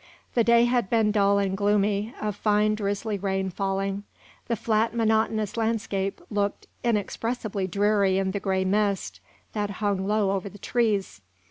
The 0.33 0.43
day 0.43 0.65
had 0.65 0.89
been 0.89 1.11
dull 1.11 1.37
and 1.37 1.55
gloomy 1.55 2.11
a 2.19 2.31
fine, 2.31 2.73
drizzling 2.73 3.21
rain 3.21 3.51
falling. 3.51 4.03
The 4.47 4.55
flat, 4.55 4.95
monotonous 4.95 5.55
landscape 5.57 6.21
looked 6.31 6.65
inexpressibly 6.83 7.67
dreary 7.67 8.17
in 8.17 8.31
the 8.31 8.39
gray 8.39 8.65
mist 8.65 9.19
that 9.53 9.69
hung 9.77 10.07
low 10.07 10.31
over 10.31 10.49
the 10.49 10.57
trees. 10.57 11.21